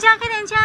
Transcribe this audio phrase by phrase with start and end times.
[0.00, 0.56] 开店家。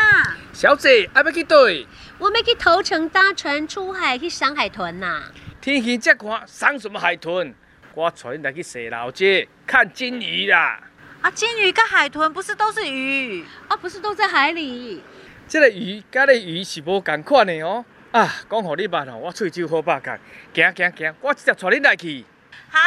[0.54, 1.88] 小姐，爱要去对？
[2.18, 5.24] 我们去头城搭船出海去赏海豚呐。
[5.60, 7.54] 天气这寒，赏什么海豚？
[7.94, 10.80] 我带你来去洗老街看金鱼啦。
[11.22, 13.46] 啊，金鱼跟海豚不是都是鱼？
[13.68, 15.02] 啊，不是都在海里？
[15.48, 17.86] 这个鱼，甲个鱼是无共款的哦。
[18.12, 20.20] 啊，讲互你捌哦，我喙手好把干，
[20.54, 22.26] 行行行，我直接带你来去。
[22.70, 22.80] 好，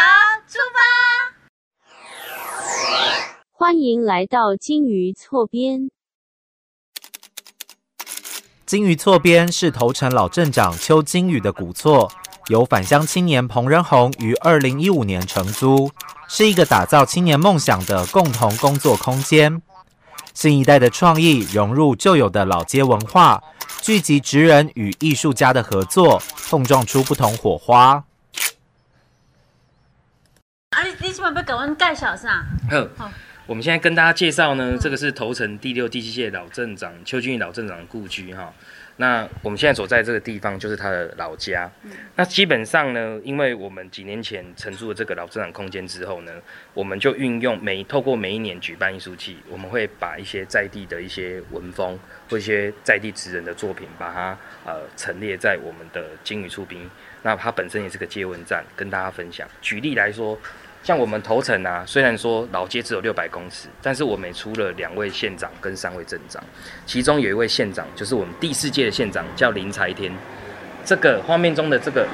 [0.46, 0.78] 出发。
[3.52, 5.90] 欢迎来到金鱼错边。
[8.66, 12.10] 金鱼厝边是头城老镇长邱金宇的古厝，
[12.46, 15.92] 由返乡青年彭仁宏于二零一五年承租，
[16.28, 19.60] 是一个打造青年梦想的共同工作空间。
[20.32, 23.42] 新一代的创意融入旧有的老街文化，
[23.82, 28.02] 聚集职人与艺术家的合作，碰撞出不同火花。
[30.70, 32.46] 啊，你你今晚要给我介绍啥？
[32.96, 33.10] 好。
[33.46, 38.50] 我们现在跟大家介绍呢，这个是头城第六、第七届老镇长邱俊义老镇长的故居哈。
[38.96, 41.70] 那我们现在所在这个地方就是他的老家。
[42.16, 46.32] 那基本上呢，因为我们几年前承租了这个老镇长空间之后呢，
[46.72, 51.98] 我们就运用每透过每一年举办艺术季，我们会把一些在地的一些文风
[52.30, 56.88] 或一些在地职人的作品，把它呃陈列在我们的金鱼出兵。
[57.22, 59.46] 那它本身也是个接文站，跟大家分享。
[59.60, 60.38] 举例来说。
[60.84, 66.44] 像我们头城啊，虽然说老街只有六百公尺，但是我们出了两位县长跟三位镇长，
[66.84, 70.12] 其中有一位县长就是我们第四届的县长，叫林才天。
[70.84, 72.06] 这个画面中的这个，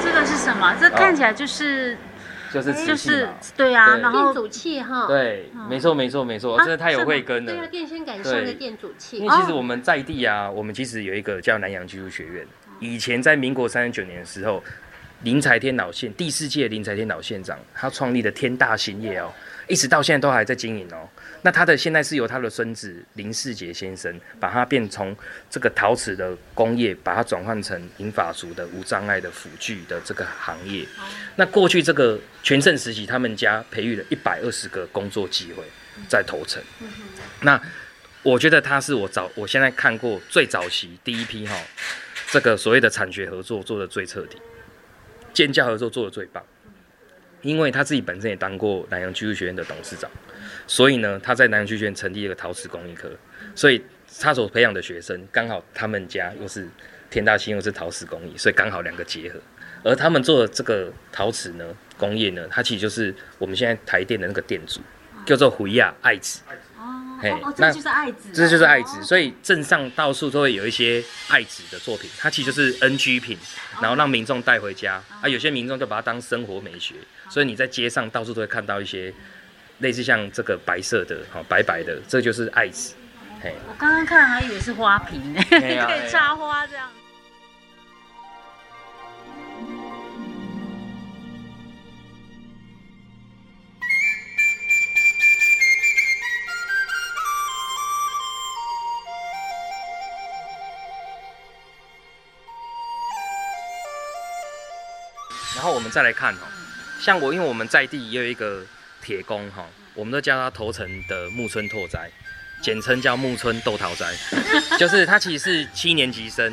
[0.00, 0.76] 这个是什么？
[0.80, 1.98] 这看起来就是
[2.52, 7.52] 就是就是对啊，然后电阻器哈，对，没错没错没错，真的太有慧根了。
[7.52, 9.18] 对啊，电线杆上的电阻器。
[9.18, 12.46] 因为其实我们在地啊，我们其实有一个叫南洋技术学院，
[12.78, 14.62] 以前在民国三十九年的时候。
[15.24, 19.32] 林才天老县第四届林才天老县长，他创立的天大兴业哦，
[19.66, 21.08] 一直到现在都还在经营哦。
[21.40, 25.16] 那他的现在是由他的孙子林世杰先生，把它变从
[25.48, 30.86] 这个陶瓷的工业，把它转换成银发族的无障碍的辅具的这个行业。
[31.36, 35.64] 那过去这个全盛时期，他们家培育了一百二十个工作机会
[36.06, 36.62] 在头城。
[37.40, 37.58] 那
[38.22, 41.58] 我觉得他是我早我现在看过最早期第一批哈，
[42.30, 44.36] 这个所谓的产学合作做的最彻底。
[45.34, 46.42] 建教合作做的最棒，
[47.42, 50.10] 因为他自己本身也当过南洋技术学院的董事长，
[50.66, 53.10] 所以呢，他在南洋技术学院成立一个陶瓷工艺科，
[53.54, 53.84] 所以
[54.20, 56.66] 他所培养的学生刚好他们家又是
[57.10, 59.38] 天大兴又是陶瓷工艺，所以刚好两个结合。
[59.82, 61.64] 而他们做的这个陶瓷呢，
[61.98, 64.80] 工业呢，它其实就是我们现在台电的那个店主，
[65.26, 66.40] 叫做胡亚爱子。
[67.32, 73.38] 哦，这就是爱子，这就是爱子，所以镇上到处都会有一些爱子的作品，它其实就是 NG 品，
[73.80, 75.02] 然后让民众带回家。
[75.20, 75.28] 啊。
[75.28, 76.94] 有些民众就把它当生活美学，
[77.28, 79.12] 所以你在街上到处都会看到一些
[79.78, 82.94] 类似像这个白色的，好，白白的，这就是爱子。
[83.42, 86.88] 嘿，我刚刚看还以为是花瓶呢， 可以插花这样。
[105.94, 106.40] 再来看哈，
[106.98, 108.64] 像我，因为我们在地也有一个
[109.00, 112.10] 铁工哈，我们都叫他头城的木村拓哉，
[112.60, 114.12] 简称叫木村豆桃哉，
[114.76, 116.52] 就是他其实是七年级生。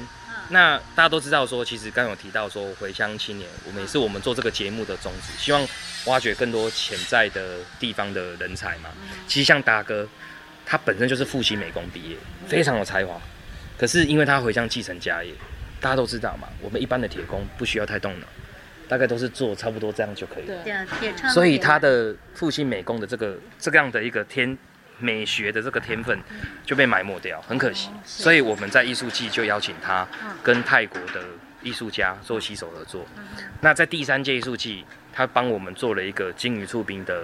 [0.49, 5.67] 那大家都知道说，其实刚有提到说回乡青年，我们也是我们做这个节目的宗旨，希望
[6.05, 8.91] 挖掘更多潜在的地方的人才嘛。
[9.27, 10.07] 其实像达哥，
[10.67, 12.15] 他本身就是复兴美工毕业，
[12.47, 13.19] 非常有才华，
[13.75, 15.33] 可是因为他回乡继承家业，
[15.79, 18.27] 大家都知道嘛，我们一般的铁工不需要太动脑。
[18.91, 20.47] 大概都是做差不多这样就可以。
[20.47, 20.85] 了，
[21.29, 24.57] 所以他的复兴美工的这个这样的一个天
[24.99, 26.19] 美学的这个天分
[26.65, 27.89] 就被埋没掉，很可惜。
[28.03, 30.05] 所以我们在艺术季就邀请他
[30.43, 31.21] 跟泰国的
[31.63, 33.05] 艺术家做携手合作。
[33.61, 37.23] 那在第三届艺术季，他帮我们做了一个金鱼触冰的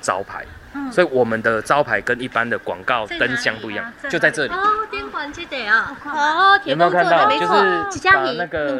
[0.00, 0.46] 招牌，
[0.92, 4.52] 所以我们的招牌跟一般的广告灯箱不一样，就在这里。
[4.52, 7.28] 哦，电环记得啊，哦，有没有看到？
[7.28, 8.78] 就是把那个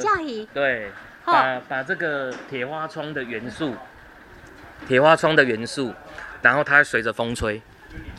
[0.55, 0.93] 对。
[1.25, 3.75] 把把这个铁花窗的元素，
[4.87, 5.95] 铁花窗的元素，
[6.43, 7.61] 然后它随着风吹，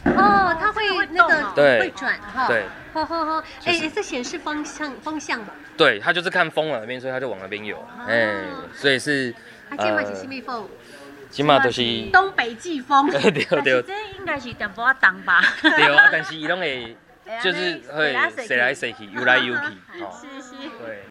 [0.06, 5.54] 哦，它会那个对会转哈，对，好好好，哎，这显示方向方向吧？
[5.78, 9.34] 对，它就是看风往哪边吹，它就往那边游，哎，所以是
[9.70, 10.68] 呃，是西北风，
[11.30, 11.82] 起码都是
[12.12, 15.42] 东北季风，对 对对，这应该是淡薄仔东吧？
[15.62, 16.96] 对啊，但是伊拢会
[17.44, 18.16] 就是会
[18.48, 19.62] 谁来谁去，游来游去，
[20.12, 21.06] 是是，对。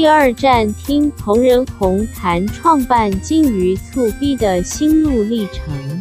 [0.00, 6.00] 第二站听彭仁宏谈创办金鱼醋 B 的心路历程。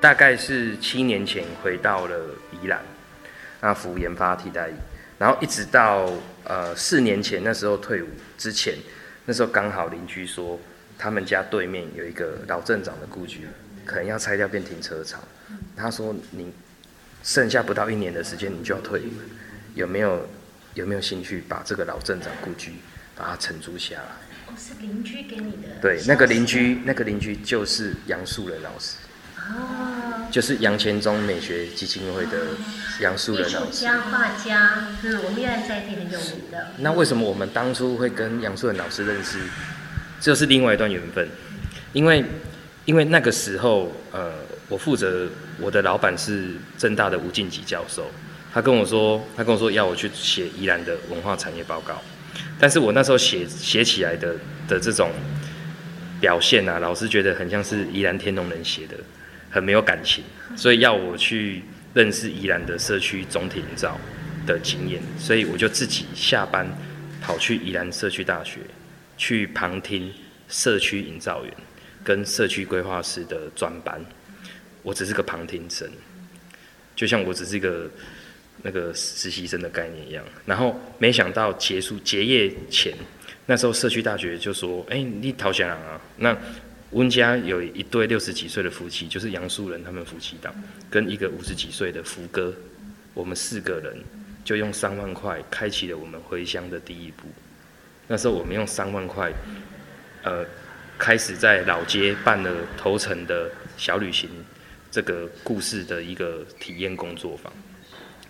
[0.00, 2.16] 大概是七年前回到了
[2.50, 2.80] 宜兰，
[3.60, 4.70] 那服研发替代，
[5.18, 6.10] 然后一直到
[6.44, 8.06] 呃四年前那时候退伍
[8.38, 8.74] 之前，
[9.26, 10.58] 那时候刚好邻居说
[10.96, 13.46] 他们家对面有一个老镇长的故居，
[13.84, 15.20] 可能要拆掉变停车场。
[15.76, 16.52] 他说你
[17.22, 19.12] 剩下不到一年的时间你就要退伍，
[19.74, 20.28] 有没有
[20.74, 22.72] 有没有兴趣把这个老镇长故居
[23.16, 24.02] 把它承租下来？
[24.46, 25.80] 哦，是邻居给你的。
[25.80, 28.96] 对，那个邻居那个邻居就是杨树仁老师。
[29.36, 32.48] 哦，就是杨前忠美学基金会的
[33.00, 36.68] 杨树仁老师，家画家，嗯，我们原来在地很有名的。
[36.78, 39.38] 那为什么我们当初会跟杨树仁老师认识？
[40.20, 41.28] 这是另外一段缘分，
[41.92, 42.24] 因为
[42.86, 44.32] 因为那个时候，呃，
[44.68, 45.28] 我负责
[45.60, 48.10] 我的老板是正大的吴敬吉教授，
[48.52, 52.00] 他跟我说，他跟我说要我去写宜兰的文化产业报告，
[52.58, 54.34] 但是我那时候写写起来的
[54.66, 55.10] 的这种
[56.20, 58.96] 表现啊，老师觉得很像是宜兰天龙人写的。
[59.50, 60.24] 很没有感情，
[60.56, 61.62] 所以要我去
[61.92, 63.96] 认识宜兰的社区总体营造
[64.44, 66.66] 的经验，所以我就自己下班
[67.22, 68.58] 跑去宜兰社区大学
[69.16, 70.12] 去旁听
[70.48, 71.54] 社区营造员
[72.02, 74.04] 跟社区规划师的专班。
[74.84, 75.90] 我只是个旁听生，
[76.94, 77.90] 就像我只是一个
[78.62, 80.24] 那个实习生的概念一样。
[80.46, 82.94] 然后没想到结束结业前，
[83.46, 86.38] 那时候社区大学就说：“哎，你陶小郎啊，那。”
[86.94, 90.54] 温家有一对六十几岁的夫妻，就是杨树人他们夫妻档，
[90.88, 92.54] 跟一个五十几岁的福哥，
[93.14, 93.96] 我们四个人
[94.44, 97.26] 就用三万块开启了我们回乡的第一步。
[98.06, 99.32] 那时候我们用三万块，
[100.22, 100.46] 呃，
[100.96, 104.30] 开始在老街办了头城的小旅行
[104.94, 107.52] 这个故事的一个体验工作坊。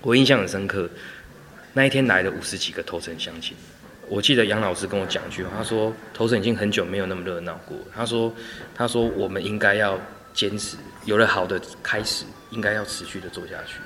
[0.01, 0.89] 我印象很深刻，
[1.75, 3.55] 那一天来了五十几个头城乡亲。
[4.09, 8.35] 我记得杨老师跟我讲一句话，他说：“头城已经很久没有那么热闹过。”他说
[8.75, 10.01] ：“他说我们应该要
[10.33, 13.77] 坚持，有了好的开始，应该要持续的做下去。”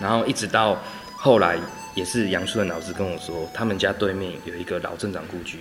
[0.00, 0.80] 然后一直到
[1.16, 1.58] 后来，
[1.96, 5.58] 也是杨树的老师跟我说，他们家对面有一个老镇长故居，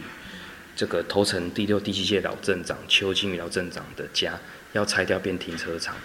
[0.76, 4.38] 这个头城第六、第七届老镇长邱金宇老镇长的家
[4.74, 5.96] 要拆掉变停车场。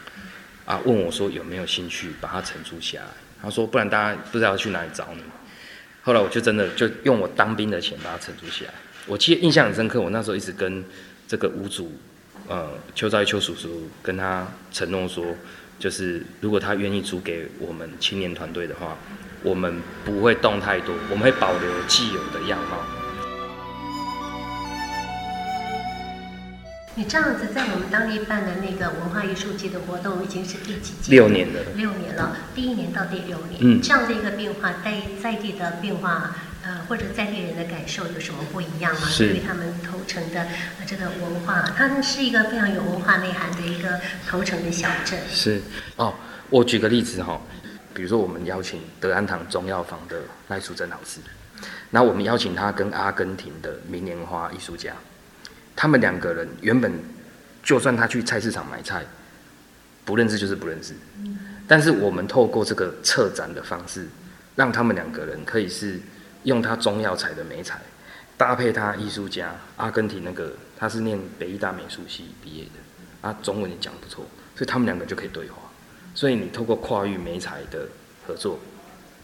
[0.65, 3.09] 啊，问我说有没有兴趣把它承租下来？
[3.43, 5.23] 他说不然大家不知道去哪里找你。
[6.03, 8.75] 后来我就真的就用我当兵的钱把它承租下来。
[9.07, 10.85] 我记得印象很深刻，我那时候一直跟
[11.27, 11.93] 这个屋主，
[12.47, 15.35] 呃，邱兆邱叔叔跟他承诺说，
[15.81, 18.97] 就是如果他愿意租给我们青年团队的话，
[19.43, 22.77] 我们不会动太多，我们会保留既有的样貌。
[26.97, 31.13] 你这样子在我们当地办的那个文化艺术节的活动，已经是第几届？
[31.13, 31.61] 六年了。
[31.75, 39.09] 六年了，第一年到第六年，嗯，这样的一个变化，在在地的变化，呃，或者在地人的感受有什么不一样吗？
[39.17, 40.47] 对于他们头城的
[40.87, 43.99] 这个文化，他们是一个非常有文化内涵的一个
[44.29, 45.19] 头城的小镇。
[45.31, 45.63] 是
[45.97, 46.13] 哦，
[46.51, 47.41] 我举个例子哈，
[47.95, 51.21] 比如说我们邀请德安堂中药房的赖淑珍老师，
[51.91, 54.95] 那我们邀请他跟阿根廷的明年花艺术家。
[55.77, 56.93] 他们两个人原本，
[57.63, 59.05] 就算他去菜市场买菜，
[60.05, 60.95] 不认识就是不认识。
[61.67, 64.09] 但是我们透过这个策展的方式，
[64.57, 66.01] 让他们两个人可以是
[66.43, 67.81] 用他中药材的美材，
[68.37, 75.70] 搭配他艺术家阿根廷那个，他是念北艺大美术系毕业的，啊，中文也讲不错，所以他们两个就可以对话。
[76.15, 77.87] 所以你透过跨域美材的
[78.27, 78.59] 合作，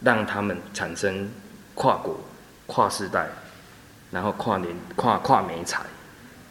[0.01, 1.29] 让他们产生
[1.73, 2.19] 跨国、
[2.65, 3.27] 跨世代，
[4.11, 5.83] 然后跨年、跨跨美材。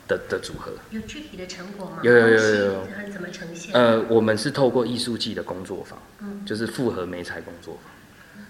[0.08, 1.98] 的的组合有具体的成果吗？
[2.04, 2.86] 有有有有有。
[3.12, 3.74] 怎么呈现？
[3.74, 7.92] 呃，我们是透过艺术季的工作坊，嗯，就是复合美材工作坊，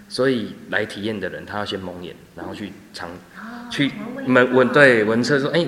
[0.07, 3.09] 所以来体验的人他要先蒙眼，然后去尝，
[3.71, 3.91] 去
[4.27, 5.67] 闻闻对闻测说，哎，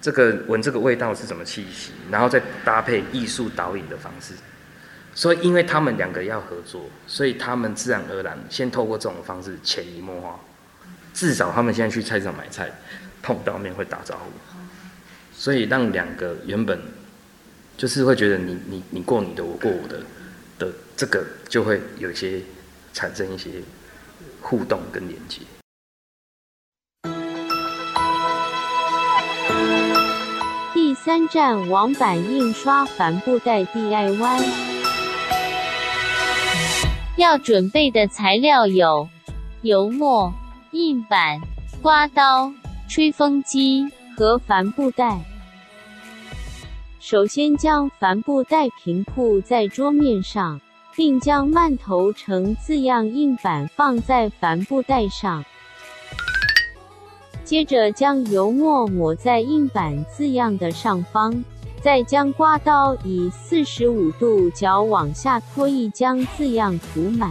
[0.00, 4.32] 这个闻这个味道是什么气息，然后再搭配艺术导引的方式。
[5.16, 10.38] 所以因为他们两个要合作，所以他们自然而然先透过这种方式潜移默化，
[11.14, 12.70] 至少他们现在去菜市场买菜，
[13.22, 14.30] 碰到面会打招呼。
[15.34, 16.78] 所以让两个原本
[17.78, 20.02] 就是会觉得你你你过你的我过我的
[20.58, 22.42] 的这个就会有一些
[22.92, 23.50] 产生一些
[24.42, 25.40] 互动跟连接。
[30.74, 34.75] 第三站网版印刷帆布袋 DIY，
[37.16, 39.08] 要准备的材料有
[39.62, 40.32] 油墨、
[40.70, 41.40] 印板、
[41.82, 42.52] 刮刀、
[42.88, 43.86] 吹风机。
[44.16, 45.20] 和帆布袋。
[46.98, 50.58] 首先将帆布袋平铺在桌面上，
[50.96, 55.44] 并将慢投成字样印板放在帆布袋上。
[57.44, 61.44] 接着将油墨抹在印板字样的上方，
[61.86, 67.30] 再将刮刀以四十五度角往下拖一将字样涂满。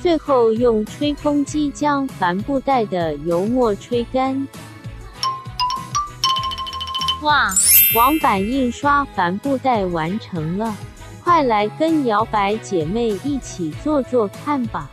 [0.00, 4.46] 最后用吹风机将帆布袋的油墨吹干。
[7.22, 7.48] 哇，
[7.96, 10.72] 网版印刷帆布袋完成了，
[11.24, 14.88] 快来跟摇摆姐妹一起做做看吧！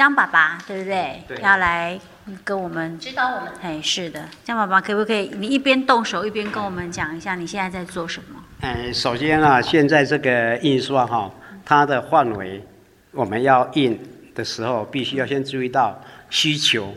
[0.00, 1.22] 江爸爸，对不对？
[1.28, 1.36] 对。
[1.42, 2.00] 要来
[2.42, 3.52] 跟我们指导我们。
[3.60, 5.30] 哎，是的，江爸爸可不可以？
[5.36, 8.42] 你一边动手一边跟我们讲一下你现在在做什么？
[8.62, 11.30] 嗯，首先啊，现在这个印刷哈，
[11.66, 12.64] 它的范围，
[13.10, 14.00] 我们要印。
[14.32, 16.94] 的时候，必须要先注意到需求，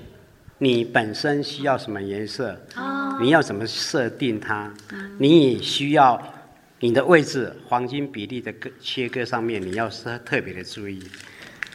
[0.60, 4.72] 你本身需要什么颜色，哦你要怎么设定它，
[5.18, 6.22] 你也需要
[6.80, 11.04] 你的位置黄金比例的割切割上面，你要是特别的注意。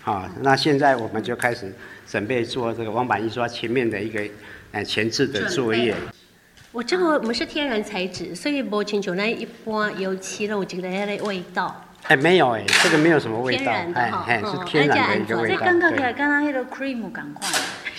[0.08, 1.70] 好，那现在我们就开始
[2.10, 4.22] 准备做这个网板印刷前面的一个
[4.72, 5.94] 呃前置的作业。
[6.72, 11.84] 我这个我们是天然材质，所以不清楚那一般油漆那种这个的味道。
[12.04, 15.56] 哎，没有哎，这个没有什么味道，哎哎，是天然的一个味道。
[15.58, 17.46] 这刚刚起来，刚刚那个 cream 赶快，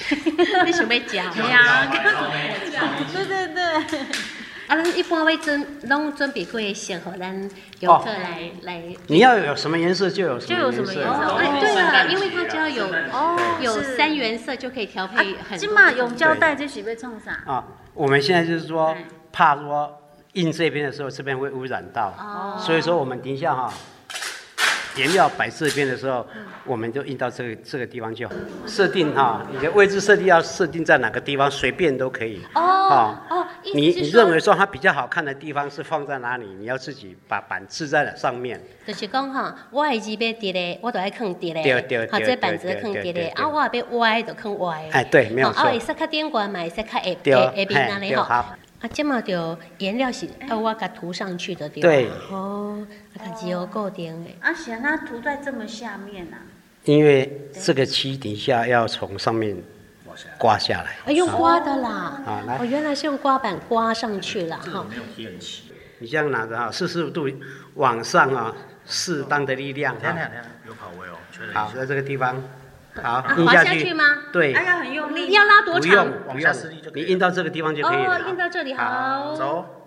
[0.66, 1.30] 你想要加？
[1.30, 1.92] 对 呀，
[3.13, 4.00] 对对对。
[4.70, 7.50] 啊，咱一般会准拢准备过先和咱
[7.80, 8.84] 游客来来。
[9.08, 11.12] 你要有什么颜色就有什么颜色。
[11.38, 15.58] 哎，对了，因为它只要有哦有三原色就可以调配很。
[15.58, 17.32] 起码用胶带就许被冲啥。
[17.52, 18.96] 啊，我们现在就是说
[19.32, 19.92] 怕说
[20.34, 22.14] 印这边的时候这边会污染到，
[22.60, 23.74] 所以说我们等一下哈。
[24.96, 26.28] 颜料摆这边的时候，
[26.66, 28.34] 我们就印到这个这个地方就好。
[28.66, 32.42] 设定哈，你的位置设定要设定在哪个地方，随便都可以。
[32.56, 33.29] 哦哦，
[33.74, 36.46] 你你认为说它比较好看的地方是放在哪里？
[36.58, 38.60] 你要自己把板置在了上面。
[38.86, 41.63] 就是讲哈，我的字要叠嘞，我都爱放叠嘞。
[41.63, 42.12] 对对对。
[42.12, 44.89] 好，这板子放叠嘞，啊，我要歪就放歪。
[44.92, 45.63] 哎，对，没有错。
[45.63, 48.58] 啊，会使较顶管嘛，会使较下下下边那里哈。
[48.82, 52.10] 啊，这么就颜料是要，我给涂上去的对对。
[52.32, 52.86] 哦，
[53.18, 54.30] 啊，只有固定的。
[54.39, 56.38] 啊，显它涂在这么下面呐。
[56.86, 59.56] 因为这个漆底下要从上面
[60.38, 60.98] 刮下来。
[61.06, 61.89] 啊，用刮的啦。
[62.25, 62.58] 啊，来。
[62.58, 64.86] 哦，原来是用刮板刮上去了哈。
[64.89, 65.72] 没有贴漆。
[66.00, 67.28] 你这样拿着哈，四十五度
[67.75, 68.54] 往上啊，
[68.86, 69.94] 适当的力量。
[70.00, 71.16] 看看看，有跑位哦。
[71.54, 72.42] 好，在这个地方。
[73.01, 74.04] 好，印下去吗？
[74.34, 75.89] 对，要很用力，要拉多长？
[75.89, 76.54] 不用，不用，
[76.94, 78.18] 你印到这个地方就可以了。
[78.18, 79.34] 哦，印到这里好。
[79.36, 79.79] 走。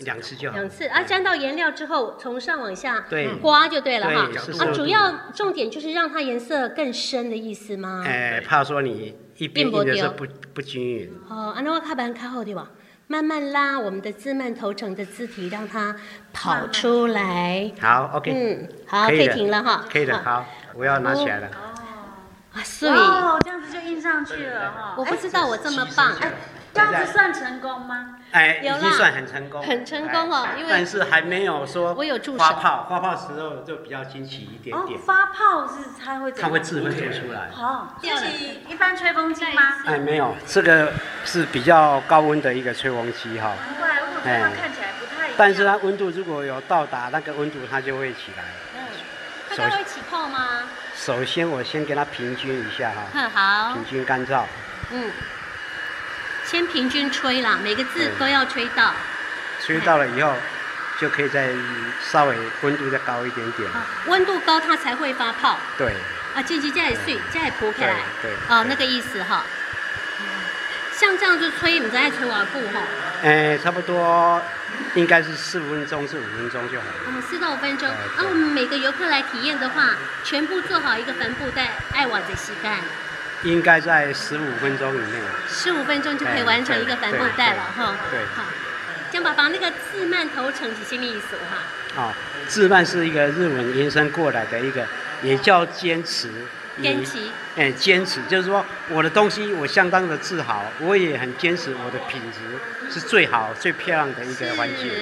[0.00, 0.56] 两次就好。
[0.56, 3.04] 两次啊，沾到颜料之后，从上往下
[3.40, 4.28] 刮就对了哈。
[4.58, 8.04] 啊，主要重点就是让它颜色更深的意思吗？
[8.06, 11.12] 哎，怕说你一边印的时候不不均匀。
[11.28, 12.70] 哦，啊，那我卡板卡好对吧？
[13.10, 15.96] 慢慢拉我们的字慢头成的字体，让它
[16.30, 17.72] 跑出来。
[17.80, 18.30] 好，OK。
[18.30, 19.84] 嗯，好，可以停了哈。
[19.90, 21.46] 可以的，好，我要拿起来了。
[21.46, 21.72] 哦，
[22.52, 22.90] 啊，碎。
[22.90, 24.94] 哦，这样子就印上去了哈。
[24.98, 26.12] 我不知道我这么棒。
[26.78, 28.14] 这样子算成功吗？
[28.30, 30.46] 哎，已经算很成功，很成功哦。
[30.58, 32.38] 因为但是还没有说我有助手。
[32.38, 35.00] 发泡，发泡时候就比较惊奇一点点。
[35.00, 37.48] 发泡是它会它会自会做出来。
[37.50, 38.26] 好，就是
[38.68, 39.62] 一般吹风机吗？
[39.86, 40.92] 哎，没有，这个
[41.24, 43.54] 是比较高温的一个吹风机哈。
[43.66, 45.34] 难怪，我觉得它看起来不太一样。
[45.38, 48.44] 但是它温度如果有到达那个温度，它就会起来。
[48.76, 50.64] 嗯，它会起泡吗？
[50.94, 52.96] 首先我先给它平均一下哈。
[53.14, 53.72] 嗯， 好。
[53.72, 54.42] 平均干燥。
[54.90, 55.10] 嗯。
[56.50, 58.94] 先平均吹啦，每个字都要吹到。
[59.62, 60.34] 吹到了以后，
[60.98, 61.50] 就可以再
[62.02, 63.68] 稍微温度再高一点点。
[64.06, 65.58] 温度高它才会发泡。
[65.76, 65.92] 对。
[66.34, 67.96] 啊，进去再碎，再铺开来。
[68.22, 68.30] 对。
[68.48, 69.44] 哦，那个意思哈。
[70.94, 72.80] 像这样就吹，你再吹完布哈。
[73.22, 74.42] 哎，差不多
[74.94, 76.92] 应该是四分钟至五分钟就好了。
[77.08, 77.86] 嗯，四到五分钟。
[78.16, 79.90] 那，我们每个游客来体验的话，
[80.24, 82.78] 全部做好一个帆布袋，爱瓦的膝盖。
[83.44, 85.20] 应该在十五分钟以内。
[85.48, 87.96] 十五分钟就可以完成一个帆布袋了哈。
[88.10, 88.20] 对。
[88.34, 88.44] 好，
[89.10, 91.62] 江宝宝，那个自慢头成是什么意思哈？
[91.96, 92.12] 哦，
[92.46, 94.86] 自慢是一个日文延伸过来的一个，
[95.22, 96.28] 也叫坚持。
[96.80, 97.18] 坚持。
[97.56, 102.38] 哎，坚持就是说我的东西我相当的自豪，我也很坚持我的品质
[102.92, 104.88] 是最好、最漂亮的一个环境。
[104.88, 104.98] 对。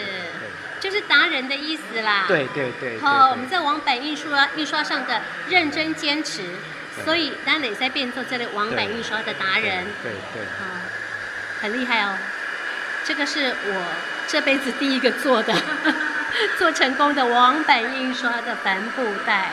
[0.78, 2.26] 就是达人的意思啦。
[2.28, 2.98] 对对对。
[3.00, 6.42] 好，我们在网版印刷印刷上的认真坚持。
[7.04, 10.80] 所以，丹磊在变做这类网版印刷的达人，对对，啊，
[11.60, 12.16] 很厉害哦。
[13.04, 13.84] 这个是我
[14.26, 15.54] 这辈子第一个做的，
[16.58, 19.50] 做成功的网版印刷的帆布袋。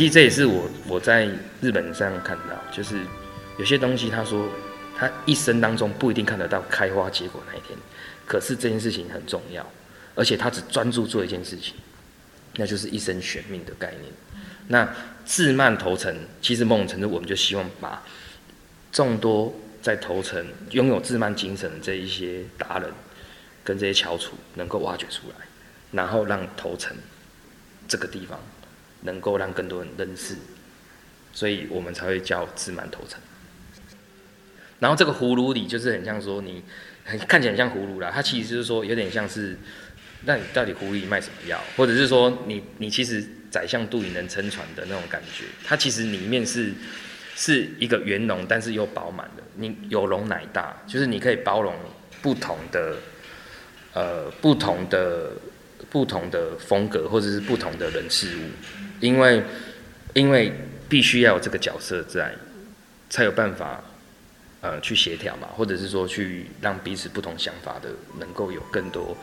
[0.00, 1.28] 其实这也是我我在
[1.60, 2.98] 日本上看到，就是
[3.58, 4.48] 有些东西，他说
[4.96, 7.78] 他一生当中不一定看得到开花结果那一天，
[8.26, 9.70] 可是这件事情很重要，
[10.14, 11.74] 而且他只专注做一件事情，
[12.54, 14.04] 那就是一生悬命的概念。
[14.68, 14.88] 那
[15.26, 18.02] 自慢投诚，其实某种程度我们就希望把
[18.90, 22.90] 众多在投诚拥有自慢精神的这一些达人
[23.62, 25.46] 跟这些翘楚能够挖掘出来，
[25.92, 26.96] 然后让投诚
[27.86, 28.40] 这个地方。
[29.02, 30.36] 能够让更多人认识，
[31.32, 33.20] 所以我们才会叫自满头层。
[34.78, 36.62] 然后这个葫芦里就是很像说你，
[37.28, 39.58] 看起来很像葫芦啦，它其实就是说有点像是，
[40.24, 41.60] 那你到底葫芦里卖什么药？
[41.76, 46.72] 或者是说你你其实宰相肚里能撑船的那种感觉，它其实里面是
[47.36, 51.74] 是一个圆融但是又饱满的，你有容乃大，就是你可以包容
[52.22, 52.96] 不同的
[53.92, 55.32] 呃不同的
[55.90, 58.40] 不同的风格或者是不同的人事物。
[59.00, 59.42] 因为，
[60.12, 60.52] 因为
[60.86, 62.34] 必须要有这个角色在，
[63.08, 63.82] 才有办法，
[64.60, 67.88] 呃，去协调嘛，或者是说去让彼此不同想法的
[68.18, 69.16] 能够有更多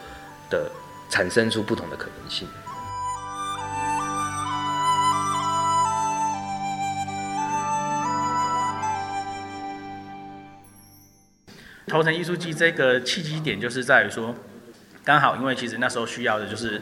[0.49, 0.71] 的
[1.11, 2.47] 产生出不同的可能性。
[11.85, 14.33] 头层艺术季这个契机点就是在于说，
[15.03, 16.81] 刚好因为其实那时候需要的就是。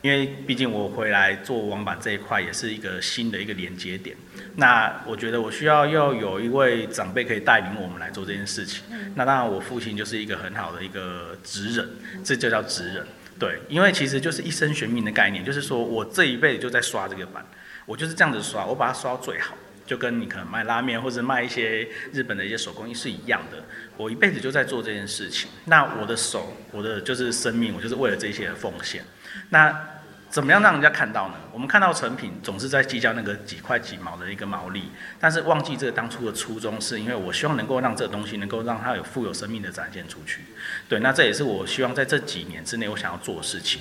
[0.00, 4.16] 因为毕竟我回来做网版这一块也是一个新的一个连接点，
[4.56, 8.84] 那我觉得我需要要有一位长辈可以带领我们来做这件事情。
[9.16, 11.88] 那当然我父亲就是一个很好的一个职人，
[12.22, 13.04] 这就叫职人。
[13.40, 17.44] 对，因为其实就是一生悬命的概念，就是说我这一辈子就在刷这个版，
[17.86, 23.62] 我就是这样子刷，我把它刷到最好，就跟你可能卖拉面或者卖一些日本的一些手工艺是一样的。
[23.96, 29.04] 我一辈子就在做这件事情，那我的手，我的就是生命，我就是为了这些奉献。
[29.50, 29.98] 那
[30.30, 31.34] 怎么样让人家看到呢？
[31.52, 40.42] 我们看到成品总是在计较那个几块几毛的一个毛利，但是忘记这个当初的初衷，是因为我希望能够让这个东西能够让它有富有生命的展现出去。
[40.86, 43.80] 对，那这也是我希望在这几年之内我想要做的事情。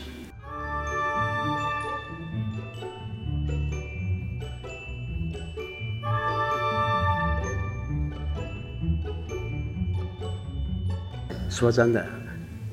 [11.49, 12.05] 说真的。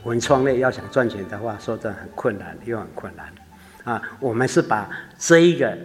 [0.04, 3.32] 文创类要想赚钱的话，说真的很困难，又很困难，
[3.84, 4.88] 啊，我们是把
[5.18, 5.76] 这一个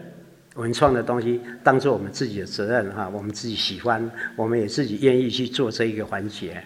[0.55, 6.61] 文创的东西当做我们自己的责任哈，我们自己喜欢，我们也自己愿意去做这一个环节。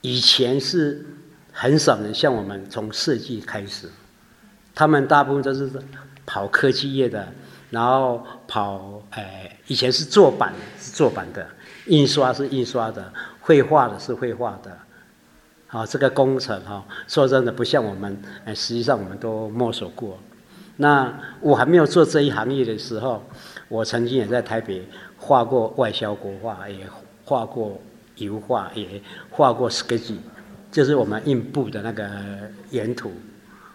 [0.00, 1.04] 以前是
[1.50, 3.90] 很少人像我们从设计开始，
[4.74, 5.68] 他们大部分都是
[6.24, 7.26] 跑科技业的，
[7.70, 11.44] 然后跑诶，以前是做版是做版的，
[11.86, 14.78] 印刷是印刷的，绘画的是绘画的。
[15.68, 20.18] 啊，这个工程哈，说真的不像我们，哎，实际上我们都摸索过。
[20.76, 23.22] 那我还没有做这一行业的时候，
[23.68, 26.86] 我曾经也在台北画过外销国画，也
[27.24, 27.80] 画过
[28.16, 30.14] 油画，也画过 sketch，
[30.70, 32.08] 就是我们印布的那个
[32.70, 33.12] 原图。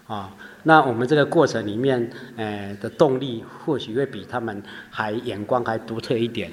[0.07, 6.51] 啊，那我们这个过程里面，呃的动力或许会比他们还眼光还独特一点，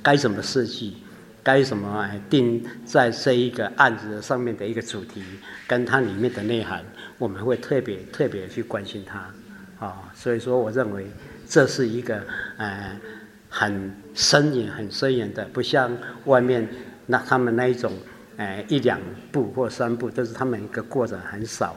[0.00, 1.01] 该怎么设计？
[1.42, 5.22] 该什么定在这一个案子上面的一个主题，
[5.66, 6.84] 跟它里面的内涵，
[7.18, 9.18] 我们会特别特别去关心它，
[9.84, 11.06] 啊，所以说我认为
[11.48, 12.22] 这是一个
[12.58, 12.96] 呃
[13.48, 15.90] 很深远、很深远的，不像
[16.26, 16.68] 外面
[17.06, 17.92] 那他们那一种，
[18.36, 19.00] 呃一两
[19.32, 21.74] 步或三步都是他们一个过程很少，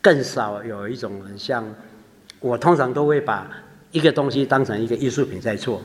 [0.00, 1.64] 更少有一种人像
[2.38, 3.50] 我通常都会把
[3.90, 5.82] 一个东西当成一个艺术品在做。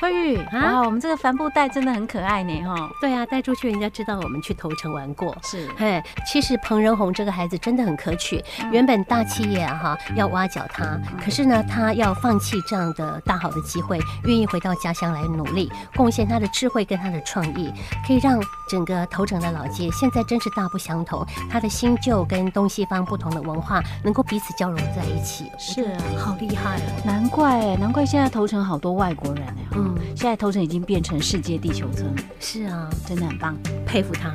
[0.00, 2.90] 慧玉啊，我们这个帆布袋真的很可爱呢，哈。
[3.02, 5.36] 对啊，带出去人家知道我们去头城玩过。
[5.42, 8.42] 是，嘿，其实彭仁宏这个孩子真的很可取。
[8.72, 17.70] 原本大企业啊哈要挖角他，可是呢他要放弃这样的大好的机会，愿意回到家乡来努力，贡献他的智慧跟他的创意，
[18.06, 21.26] 可以让整个头城的老街现在真是大不相同。
[21.50, 26.82] 他的新旧跟东西方不同的文化能够彼此交融在一起，是啊，好厉害啊。
[27.04, 29.54] 难怪，难怪现在头城好多外国人哎。
[29.72, 29.90] 嗯。
[30.14, 34.34] 现在头城已经变成世界地球村，是啊，真的很棒，佩服他。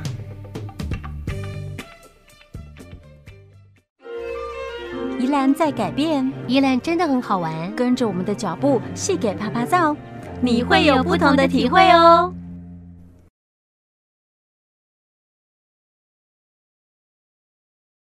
[5.18, 9.96] 宜兰在改变，宜兰真的很好玩，跟着我们的脚步，细给啪啪照，
[10.40, 12.32] 你会有不同的体会哦。